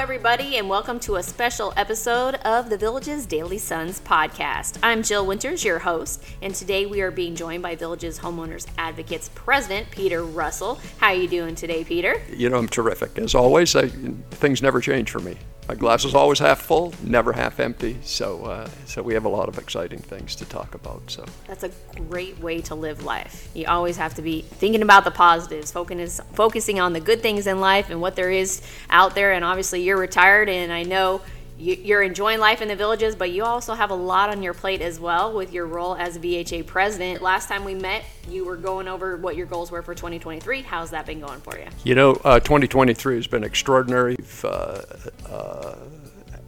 [0.00, 4.78] everybody, and welcome to a special episode of the Village's Daily Suns podcast.
[4.82, 9.28] I'm Jill Winters, your host, and today we are being joined by Village's Homeowners Advocates
[9.34, 10.80] President Peter Russell.
[10.96, 12.22] How are you doing today, Peter?
[12.30, 13.18] You know, I'm terrific.
[13.18, 15.36] As always, I, things never change for me.
[15.70, 17.96] My glass is always half full, never half empty.
[18.02, 21.08] So, uh, so we have a lot of exciting things to talk about.
[21.08, 21.70] So that's a
[22.08, 23.48] great way to live life.
[23.54, 27.46] You always have to be thinking about the positives, focus, focusing on the good things
[27.46, 29.32] in life and what there is out there.
[29.32, 31.20] And obviously, you're retired, and I know
[31.58, 34.80] you're enjoying life in the villages, but you also have a lot on your plate
[34.80, 37.20] as well with your role as VHA president.
[37.20, 40.62] Last time we met, you were going over what your goals were for 2023.
[40.62, 41.66] How's that been going for you?
[41.82, 44.14] You know, uh, 2023 has been extraordinary.
[44.16, 44.82] We've uh,
[45.28, 45.74] uh,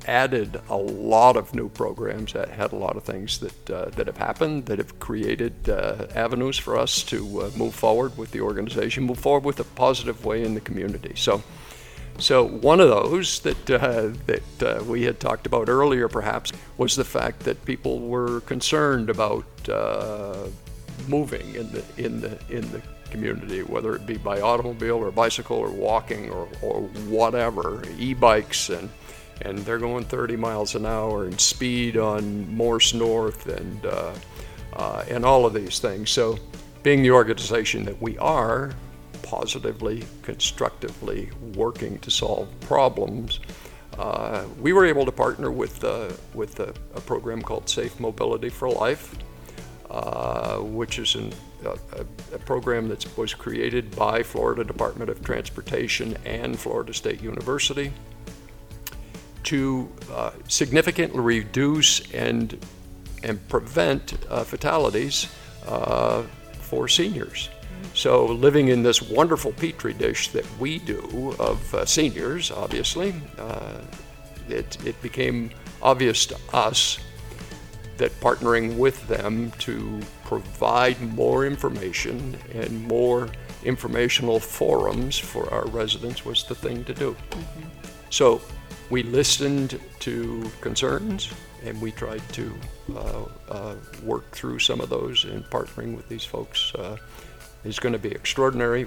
[0.07, 4.07] added a lot of new programs that had a lot of things that uh, that
[4.07, 8.41] have happened that have created uh, avenues for us to uh, move forward with the
[8.41, 11.13] organization, move forward with a positive way in the community.
[11.17, 11.43] So.
[12.19, 16.95] So one of those that uh, that uh, we had talked about earlier, perhaps, was
[16.95, 20.47] the fact that people were concerned about uh,
[21.09, 25.59] moving in the in the in the community, whether it be by automobile or bicycle
[25.59, 28.89] or walking or, or whatever, e-bikes and
[29.43, 34.15] and they're going 30 miles an hour and speed on Morse North and uh,
[34.75, 36.11] uh, and all of these things.
[36.11, 36.39] So,
[36.83, 38.73] being the organization that we are,
[39.33, 43.41] positively, constructively working to solve problems,
[43.99, 48.51] uh, we were able to partner with, uh, with a, a, program called Safe Mobility
[48.51, 49.17] for Life,
[49.91, 51.33] uh, which is an,
[51.65, 57.91] a, a, program that was created by Florida Department of Transportation and Florida State University
[59.45, 62.59] to uh, significantly reduce and,
[63.23, 65.27] and prevent uh, fatalities
[65.67, 66.23] uh,
[66.61, 67.49] for seniors.
[67.95, 73.81] So, living in this wonderful petri dish that we do of uh, seniors, obviously, uh,
[74.49, 75.51] it, it became
[75.83, 76.99] obvious to us
[77.99, 83.29] that partnering with them to provide more information and more
[83.65, 87.13] informational forums for our residents was the thing to do.
[87.13, 87.69] Mm-hmm.
[88.11, 88.41] So,
[88.91, 91.33] we listened to concerns
[91.65, 92.55] and we tried to
[92.95, 96.73] uh, uh, work through some of those in partnering with these folks
[97.65, 98.87] is going to be extraordinary.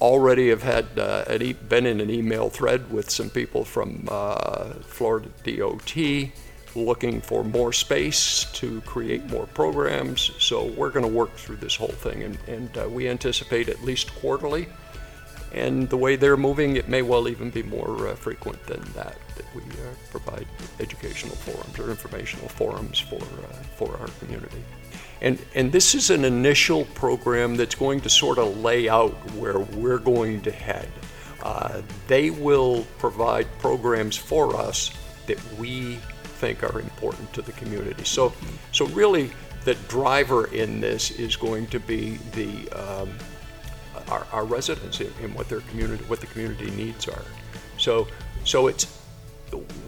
[0.00, 4.70] Already have had uh, e- been in an email thread with some people from uh,
[4.82, 6.30] Florida DOT
[6.74, 10.30] looking for more space to create more programs.
[10.38, 13.82] So we're going to work through this whole thing, and, and uh, we anticipate at
[13.82, 14.68] least quarterly.
[15.52, 19.16] And the way they're moving, it may well even be more uh, frequent than that.
[19.36, 20.46] That we uh, provide
[20.78, 24.62] educational forums or informational forums for uh, for our community.
[25.22, 29.58] And, and this is an initial program that's going to sort of lay out where
[29.58, 30.88] we're going to head.
[31.42, 34.92] Uh, they will provide programs for us
[35.26, 35.96] that we
[36.40, 38.04] think are important to the community.
[38.04, 38.32] So,
[38.72, 39.30] so really,
[39.64, 43.10] the driver in this is going to be the um,
[44.08, 47.24] our, our, residents and what their community, what the community needs are.
[47.78, 48.06] So,
[48.44, 48.98] so it's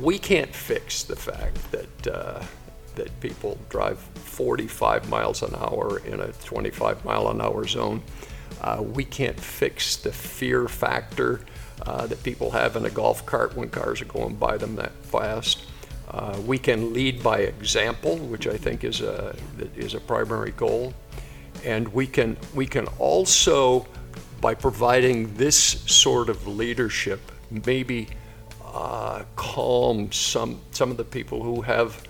[0.00, 2.06] we can't fix the fact that.
[2.06, 2.42] Uh,
[2.94, 8.02] that people drive 45 miles an hour in a 25 mile an hour zone.
[8.60, 11.40] Uh, we can't fix the fear factor
[11.86, 14.92] uh, that people have in a golf cart when cars are going by them that
[15.02, 15.64] fast.
[16.08, 19.34] Uh, we can lead by example, which I think is a
[19.76, 20.92] is a primary goal,
[21.64, 23.86] and we can we can also,
[24.40, 28.08] by providing this sort of leadership, maybe
[28.64, 32.02] uh, calm some some of the people who have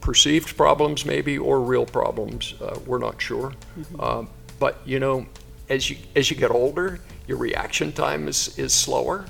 [0.00, 2.54] perceived problems, maybe, or real problems.
[2.60, 3.52] Uh, we're not sure.
[3.78, 4.00] Mm-hmm.
[4.00, 4.28] Um,
[4.58, 5.26] but you know,
[5.68, 9.26] as you as you get older, your reaction time is is slower.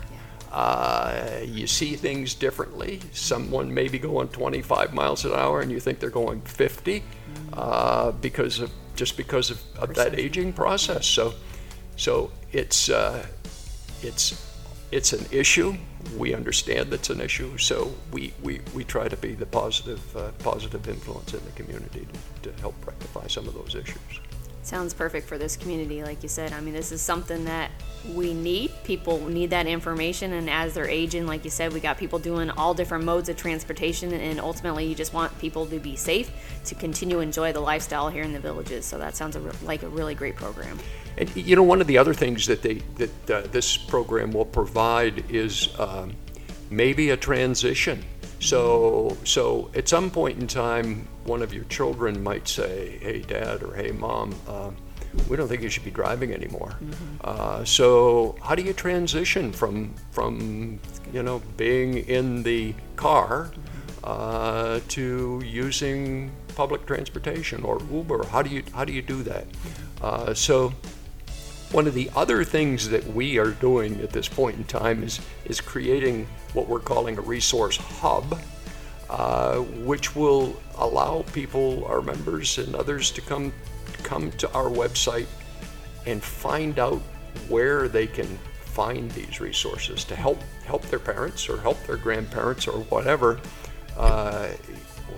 [0.52, 3.00] Uh, you see things differently.
[3.12, 7.48] Someone may be going 25 miles an hour, and you think they're going 50 mm-hmm.
[7.52, 11.06] uh, because of just because of, of that aging process.
[11.06, 11.32] So,
[11.96, 13.24] so it's uh,
[14.02, 14.46] it's
[14.92, 15.74] it's an issue.
[16.18, 20.32] We understand it's an issue, so we, we, we try to be the positive, uh,
[20.38, 22.06] positive influence in the community
[22.42, 24.14] to, to help rectify some of those issues.
[24.62, 26.52] Sounds perfect for this community, like you said.
[26.52, 27.70] I mean, this is something that
[28.14, 28.70] we need.
[28.84, 32.50] People need that information, and as they're aging, like you said, we got people doing
[32.50, 36.30] all different modes of transportation, and ultimately, you just want people to be safe
[36.66, 38.84] to continue enjoy the lifestyle here in the villages.
[38.84, 40.78] So that sounds like a really great program.
[41.16, 44.44] And you know, one of the other things that they that uh, this program will
[44.44, 46.14] provide is um,
[46.70, 48.04] maybe a transition.
[48.40, 53.62] So, so at some point in time, one of your children might say, "Hey, Dad,"
[53.62, 54.70] or "Hey, Mom." Uh,
[55.28, 56.72] we don't think you should be driving anymore.
[57.22, 60.78] Uh, so how do you transition from from
[61.12, 63.50] you know being in the car
[64.04, 68.26] uh, to using public transportation or Uber?
[68.26, 69.46] How do you how do you do that?
[70.00, 70.72] Uh, so
[71.72, 75.20] one of the other things that we are doing at this point in time is
[75.44, 78.38] is creating what we're calling a resource hub
[79.10, 83.52] uh, which will allow people, our members and others, to come
[84.04, 85.26] come to our website
[86.06, 87.00] and find out
[87.48, 92.68] where they can find these resources to help help their parents or help their grandparents
[92.68, 93.40] or whatever,
[93.96, 94.48] uh,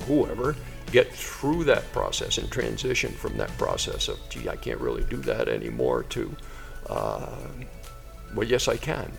[0.06, 0.56] whoever,
[0.92, 5.16] get through that process and transition from that process of, gee, I can't really do
[5.18, 6.36] that anymore to.
[6.88, 7.26] Uh,
[8.34, 9.12] well, yes, I can.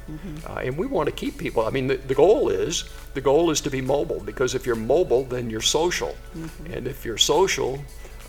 [0.47, 1.65] Uh, and we want to keep people.
[1.65, 4.75] I mean, the, the goal is the goal is to be mobile because if you're
[4.75, 6.15] mobile, then you're social,
[6.73, 7.79] and if you're social,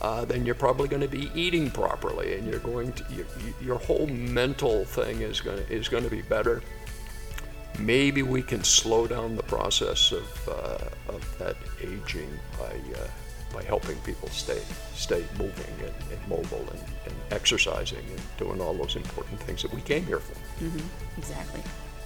[0.02, 3.26] uh, then you're probably going to be eating properly, and you're going to your,
[3.62, 6.62] your whole mental thing is going to is going to be better.
[7.78, 12.72] Maybe we can slow down the process of uh, of that aging by.
[13.54, 14.60] By helping people stay
[14.94, 19.72] stay moving and, and mobile and, and exercising and doing all those important things that
[19.72, 20.34] we came here for.
[20.64, 21.62] Mm-hmm, exactly.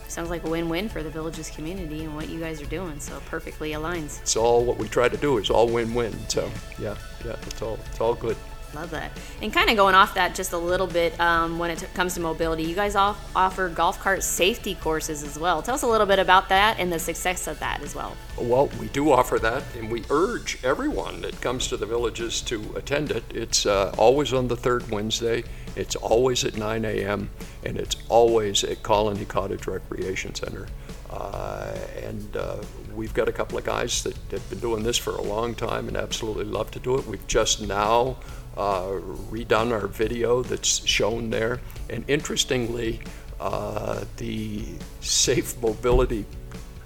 [0.08, 2.98] Sounds like a win-win for the village's community and what you guys are doing.
[3.00, 4.20] So it perfectly aligns.
[4.20, 6.12] It's all what we try to do is all win-win.
[6.28, 8.36] So yeah, yeah, it's all it's all good.
[8.74, 9.12] Love that.
[9.40, 12.14] And kind of going off that just a little bit um, when it t- comes
[12.14, 15.62] to mobility, you guys off- offer golf cart safety courses as well.
[15.62, 18.14] Tell us a little bit about that and the success of that as well.
[18.36, 22.74] Well, we do offer that, and we urge everyone that comes to the villages to
[22.76, 23.24] attend it.
[23.30, 25.44] It's uh, always on the third Wednesday.
[25.74, 27.30] It's always at 9 a.m.
[27.64, 30.66] and it's always at Colony Cottage Recreation Center.
[31.10, 32.56] Uh, and uh,
[32.94, 35.88] we've got a couple of guys that have been doing this for a long time
[35.88, 37.06] and absolutely love to do it.
[37.06, 38.16] We've just now
[38.58, 41.60] redone our video that's shown there.
[41.88, 43.00] And interestingly,
[43.40, 44.64] uh, the
[45.00, 46.24] Safe Mobility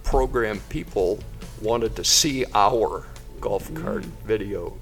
[0.05, 1.19] Program people
[1.63, 3.07] wanted to see our
[3.41, 4.77] golf cart video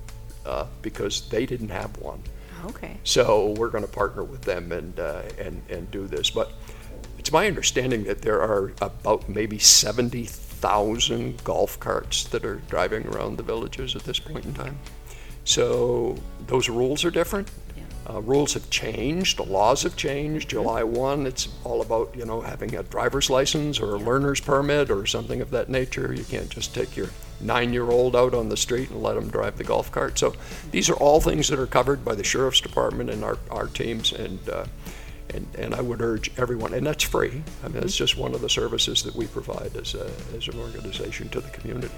[0.44, 2.22] uh, because they didn't have one.
[2.64, 2.96] Okay.
[3.04, 6.30] So we're going to partner with them and, uh, and, and do this.
[6.30, 6.52] But
[7.18, 13.36] it's my understanding that there are about maybe 70,000 golf carts that are driving around
[13.36, 14.78] the villages at this point in time.
[15.50, 16.14] So
[16.46, 17.50] those rules are different.
[18.08, 20.48] Uh, rules have changed, the laws have changed.
[20.50, 24.90] July 1, it's all about, you know, having a driver's license or a learner's permit
[24.92, 26.14] or something of that nature.
[26.14, 27.08] You can't just take your
[27.40, 30.20] nine-year-old out on the street and let them drive the golf cart.
[30.20, 30.34] So
[30.70, 34.12] these are all things that are covered by the sheriff's department and our, our teams,
[34.12, 34.66] and, uh,
[35.34, 37.42] and, and I would urge everyone, and that's free.
[37.64, 40.60] I mean, it's just one of the services that we provide as, a, as an
[40.60, 41.90] organization to the community.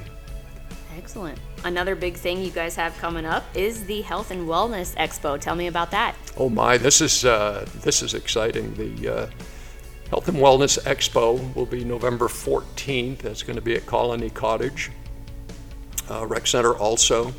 [0.97, 1.39] Excellent.
[1.65, 5.41] Another big thing you guys have coming up is the Health and Wellness Expo.
[5.41, 6.15] Tell me about that.
[6.37, 8.75] Oh my, this is uh, this is exciting.
[8.75, 9.27] The uh,
[10.11, 13.19] Health and Wellness Expo will be November 14th.
[13.19, 14.91] That's going to be at Colony Cottage
[16.11, 17.33] uh, Rec Center also.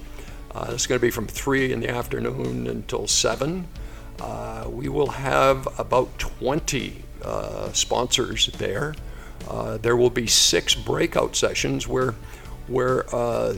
[0.54, 3.68] Uh, it's going to be from 3 in the afternoon until 7.
[4.20, 8.96] Uh, we will have about 20 uh, sponsors there.
[9.82, 12.14] There will be six breakout sessions where
[12.68, 13.56] where uh,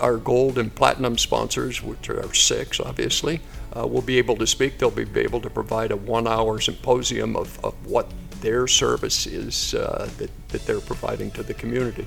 [0.00, 3.40] our gold and platinum sponsors, which are six obviously,
[3.76, 4.78] uh, will be able to speak.
[4.78, 8.10] They'll be able to provide a one-hour symposium of, of what
[8.40, 12.06] their service is uh, that, that they're providing to the community.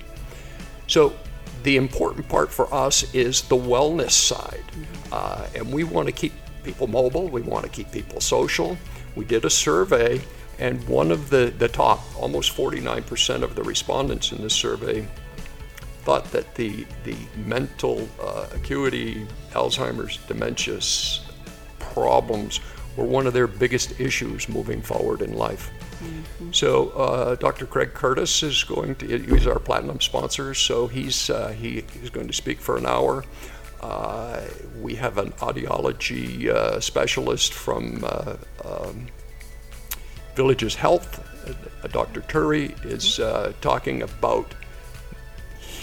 [0.88, 1.14] So
[1.64, 4.64] the important part for us is the wellness side.
[5.12, 8.78] Uh, and we want to keep people mobile, we want to keep people social.
[9.16, 10.22] We did a survey,
[10.60, 15.08] and one of the, the top, almost 49% of the respondents in this survey,
[16.04, 20.80] thought that the, the mental uh, acuity, Alzheimer's, dementia
[21.80, 22.60] problems
[22.98, 25.72] were one of their biggest issues moving forward in life.
[26.52, 27.66] So uh, Dr.
[27.66, 32.28] Craig Curtis is going to, he's our platinum sponsor, so he's, uh, he, he's going
[32.28, 33.24] to speak for an hour.
[33.82, 34.42] Uh,
[34.82, 39.08] we have an audiology uh, specialist from uh, um,
[40.36, 41.20] Villages Health.
[41.48, 42.22] Uh, Dr.
[42.22, 44.54] Turi is uh, talking about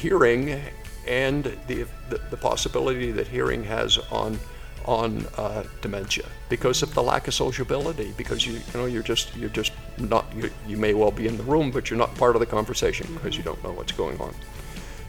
[0.00, 0.60] hearing
[1.06, 4.38] and the, the, the possibility that hearing has on
[4.86, 9.36] on uh, dementia because of the lack of sociability because you you know you're just
[9.36, 12.34] you're just not you, you may well be in the room but you're not part
[12.34, 14.34] of the conversation because you don't know what's going on.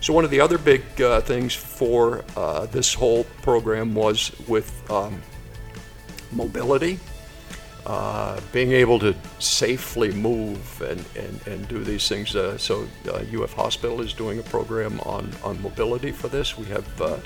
[0.02, 4.70] So one of the other big uh, things for uh, this whole program was with
[4.92, 5.22] um,
[6.32, 7.00] mobility
[7.86, 12.36] uh, being able to safely move and, and, and do these things.
[12.36, 16.58] Uh, so uh, UF Hospital is doing a program on, on mobility for this.
[16.58, 17.18] We have uh,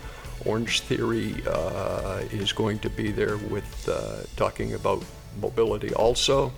[0.46, 3.90] Orangetheory uh, is going to be there with
[4.38, 5.04] talking about
[5.42, 6.54] mobility also.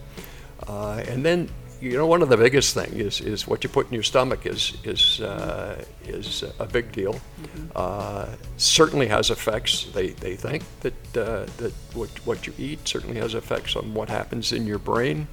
[0.68, 1.50] And then,
[1.81, 4.46] you know, one of the biggest thing is, is what you put in your stomach
[4.46, 7.19] is, is, uh, is a big deal.
[7.75, 9.86] Uh, certainly has effects.
[9.93, 14.10] They, they think that, uh, that what, what you eat certainly has effects on what
[14.10, 15.27] happens in your brain.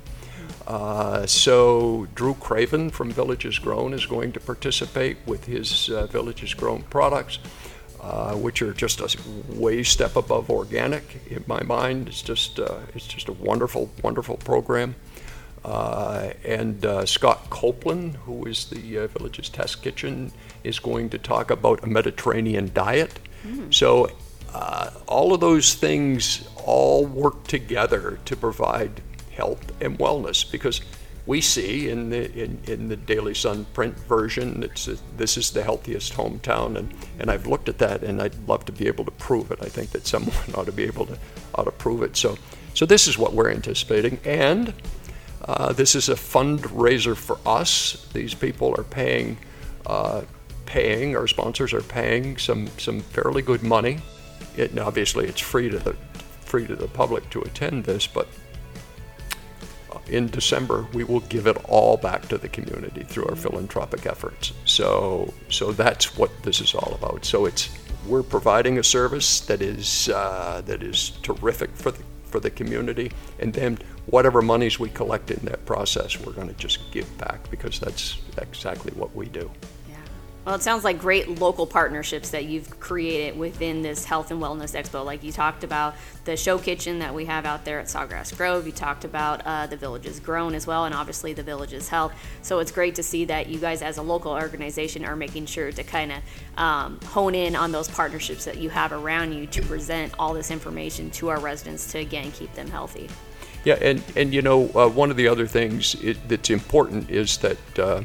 [0.66, 6.54] Uh, so Drew Craven from Villages Grown is going to participate with his uh, Villages
[6.54, 7.38] Grown products,
[8.00, 9.16] uh, which are just a
[9.54, 12.08] way step above organic in my mind.
[12.08, 14.94] It's just uh, it's just a wonderful wonderful program.
[15.64, 20.30] Uh, and uh, Scott Copeland, who is the uh, Villages Test Kitchen,
[20.62, 23.18] is going to talk about a Mediterranean diet.
[23.70, 24.10] So
[24.54, 29.02] uh, all of those things all work together to provide
[29.32, 30.80] health and wellness because
[31.26, 35.62] we see in the in, in the Daily Sun print version that this is the
[35.62, 39.10] healthiest hometown and, and I've looked at that and I'd love to be able to
[39.10, 39.58] prove it.
[39.60, 41.18] I think that someone ought to be able to
[41.54, 42.16] ought to prove it.
[42.16, 42.38] So
[42.74, 44.72] so this is what we're anticipating and
[45.46, 48.06] uh, this is a fundraiser for us.
[48.12, 49.36] These people are paying
[49.86, 50.22] uh,
[50.66, 53.98] paying our sponsors are paying some some fairly good money.
[54.56, 55.94] It, obviously it's free to the
[56.40, 58.28] free to the public to attend this, but
[60.08, 64.52] in December, we will give it all back to the community through our philanthropic efforts.
[64.64, 67.24] So, so that's what this is all about.
[67.24, 67.70] So it's
[68.06, 73.12] we're providing a service that is uh, that is terrific for the for the community,
[73.38, 77.50] and then whatever monies we collect in that process, we're going to just give back
[77.50, 79.50] because that's exactly what we do.
[79.88, 79.96] Yeah.
[80.44, 84.78] Well, it sounds like great local partnerships that you've created within this Health and Wellness
[84.78, 85.02] Expo.
[85.04, 85.94] Like you talked about
[86.26, 88.66] the show kitchen that we have out there at Sawgrass Grove.
[88.66, 92.12] You talked about uh, the Villages Grown as well, and obviously the Villages Health.
[92.42, 95.72] So it's great to see that you guys, as a local organization, are making sure
[95.72, 96.18] to kind of
[96.58, 100.50] um, hone in on those partnerships that you have around you to present all this
[100.50, 103.08] information to our residents to again keep them healthy.
[103.64, 107.38] Yeah, and, and you know, uh, one of the other things it, that's important is
[107.38, 108.02] that uh,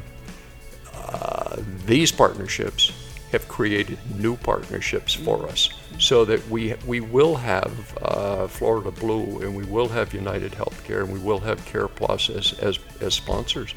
[0.94, 2.92] uh, these partnerships
[3.32, 9.40] have created new partnerships for us so that we, we will have uh, Florida Blue
[9.42, 13.14] and we will have United Healthcare and we will have Care Plus as, as, as
[13.14, 13.74] sponsors.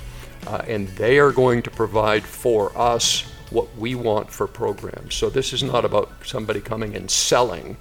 [0.47, 5.15] Uh, and they are going to provide for us what we want for programs.
[5.15, 7.77] So this is not about somebody coming and selling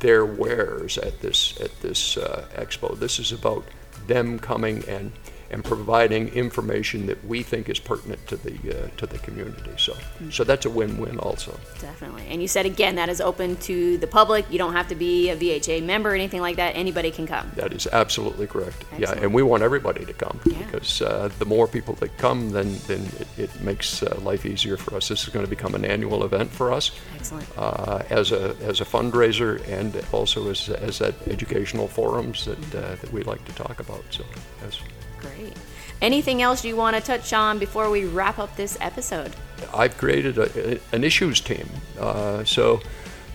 [0.00, 2.98] their wares at this at this uh, expo.
[2.98, 3.64] This is about
[4.06, 5.12] them coming and
[5.50, 9.70] and providing information that we think is pertinent to the uh, to the community.
[9.76, 9.94] So
[10.30, 11.58] so that's a win-win also.
[11.80, 12.24] Definitely.
[12.28, 14.44] And you said again that is open to the public.
[14.50, 16.74] You don't have to be a VHA member or anything like that.
[16.76, 17.50] Anybody can come.
[17.56, 18.84] That is absolutely correct.
[18.98, 20.58] Yeah, and we want everybody to come Yeah.
[20.64, 24.76] because uh, the more people that come, then then it, it makes uh, life easier
[24.76, 25.08] for us.
[25.08, 26.90] This is going to become an annual event for us.
[27.16, 27.46] Excellent.
[27.58, 32.94] uh, as a as a fundraiser and also as as that educational forums that uh,
[33.00, 34.04] that we like to talk about.
[34.10, 34.24] So
[34.62, 34.80] yes.
[35.34, 35.54] Great.
[36.02, 39.32] Anything else you want to touch on before we wrap up this episode?
[39.74, 41.68] I've created a, an issues team.
[41.98, 42.80] Uh, so,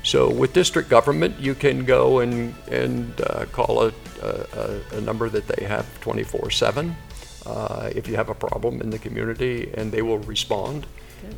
[0.03, 5.27] so with district government, you can go and and uh, call a, a, a number
[5.29, 6.93] that they have 24/7
[7.45, 10.85] uh, if you have a problem in the community, and they will respond.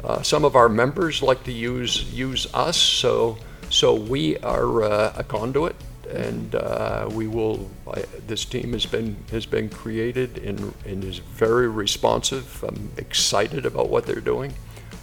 [0.03, 3.37] Uh, some of our members like to use use us, so
[3.69, 5.75] so we are uh, a conduit
[6.07, 7.69] and uh, we will.
[7.87, 12.63] I, this team has been has been created and, and is very responsive.
[12.63, 14.53] I'm excited about what they're doing.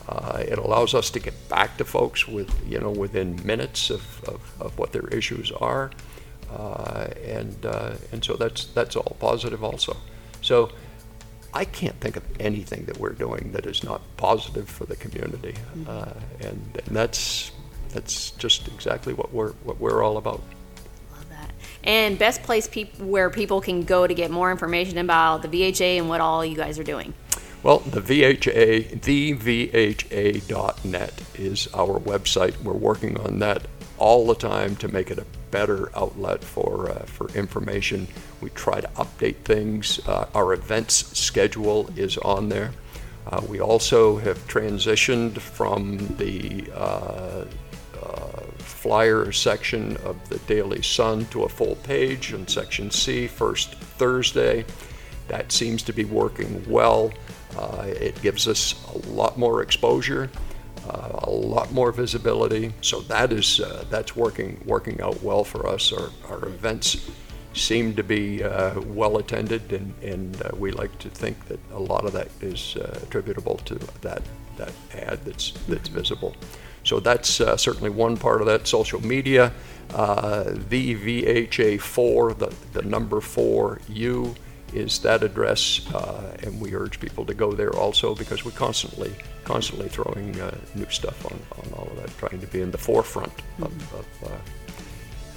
[0.08, 4.22] Uh, it allows us to get back to folks with you know within minutes of,
[4.24, 5.90] of, of what their issues are,
[6.50, 9.96] uh, and uh, and so that's that's all positive also.
[10.42, 10.70] So.
[11.52, 15.56] I can't think of anything that we're doing that is not positive for the community,
[15.84, 17.50] uh, and, and that's
[17.88, 20.42] that's just exactly what we're what we're all about.
[21.84, 25.98] And best place peop- where people can go to get more information about the VHA
[25.98, 27.14] and what all you guys are doing.
[27.62, 32.62] Well, the VHA, thevha.net is our website.
[32.62, 33.66] We're working on that
[33.98, 38.08] all the time to make it a better outlet for uh, for information.
[38.40, 40.00] We try to update things.
[40.08, 42.72] Uh, our events schedule is on there.
[43.26, 47.44] Uh, we also have transitioned from the uh,
[48.70, 54.64] flyer section of the Daily Sun to a full page in section C, first Thursday.
[55.28, 57.12] That seems to be working well.
[57.56, 60.30] Uh, it gives us a lot more exposure,
[60.88, 62.72] uh, a lot more visibility.
[62.80, 65.92] So that is uh, that's working working out well for us.
[65.92, 67.10] Our, our events
[67.52, 71.78] seem to be uh, well attended, and, and uh, we like to think that a
[71.78, 74.22] lot of that is uh, attributable to that
[74.56, 76.34] that ad that's that's visible.
[76.84, 78.66] So that's uh, certainly one part of that.
[78.66, 79.52] Social media,
[79.94, 84.34] uh, the VHA4, the the number four U
[84.72, 89.12] is that address, uh, and we urge people to go there also because we're constantly
[89.44, 92.78] constantly throwing uh, new stuff on, on all of that, trying to be in the
[92.78, 94.38] forefront of, of uh,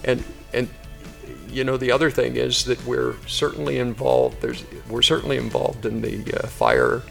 [0.03, 0.70] and and
[1.53, 4.41] you know the other thing is that we're certainly involved.
[4.41, 7.01] There's we're certainly involved in the uh, fire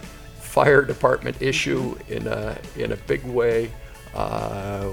[0.41, 3.71] fire department issue in a in a big way.
[4.15, 4.93] Uh,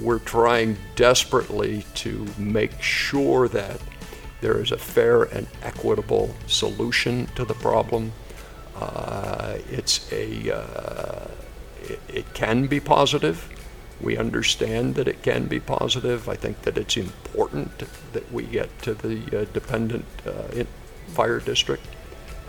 [0.00, 3.80] we're trying desperately to make sure that
[4.40, 8.12] there is a fair and equitable solution to the problem.
[8.76, 11.28] Uh, it's a uh,
[11.82, 13.48] it, it can be positive.
[14.04, 16.28] We understand that it can be positive.
[16.28, 17.82] I think that it's important
[18.12, 20.68] that we get to the uh, dependent uh, in-
[21.08, 21.86] fire district.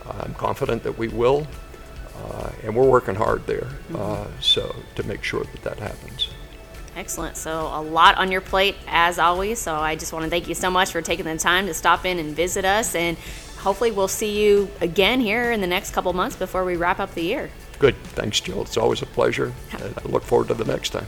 [0.06, 1.48] I'm confident that we will,
[2.18, 3.70] uh, and we're working hard there.
[3.96, 6.30] Uh, so to make sure that that happens.
[6.96, 7.36] Excellent.
[7.36, 9.60] So, a lot on your plate as always.
[9.60, 12.06] So, I just want to thank you so much for taking the time to stop
[12.06, 12.96] in and visit us.
[12.96, 13.18] And
[13.58, 17.14] hopefully, we'll see you again here in the next couple months before we wrap up
[17.14, 17.50] the year.
[17.80, 17.96] Good.
[17.98, 18.62] Thanks, Jill.
[18.62, 19.52] It's always a pleasure.
[19.74, 21.08] And I look forward to the next time.